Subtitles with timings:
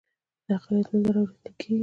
[0.45, 1.79] د اقلیت نظر اوریدل کیږي؟